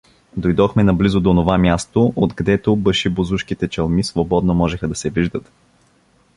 Дойдохме 0.37 0.83
наблизо 0.83 1.19
до 1.21 1.29
онова 1.31 1.57
място, 1.57 2.13
отгдето 2.15 2.75
башибозушките 2.75 3.67
чалми 3.67 4.03
свободно 4.03 4.53
можеха 4.53 4.87
да 4.87 4.95
се 4.95 5.09
виждат. 5.09 5.51